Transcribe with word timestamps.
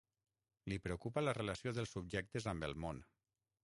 Li 0.73 0.79
preocupa 0.85 1.25
la 1.27 1.37
relació 1.41 1.77
dels 1.81 1.95
subjectes 1.99 2.53
amb 2.55 2.71
el 2.71 2.79
món. 2.87 3.09